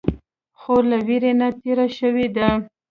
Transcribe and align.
خور 0.59 0.83
له 0.91 0.97
ویرې 1.07 1.33
نه 1.39 1.47
تېره 1.61 1.87
شوې 1.97 2.27
ده. 2.35 2.49